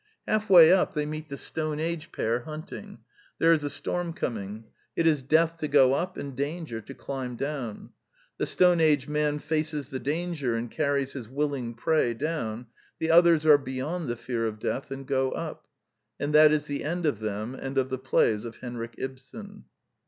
[0.27, 3.01] Half way up, they meet the Stone Age pair hunting.
[3.37, 4.63] There is a storm coming.
[4.95, 7.91] It is death to go up and danger to climb down.
[8.39, 12.65] The Stone Age man faces the danger and carries his willing prey down.
[12.97, 15.67] The others are beyond the fear of death, and go up.
[16.19, 19.65] And that is the end of them and of the plays of Henrik Ibsen.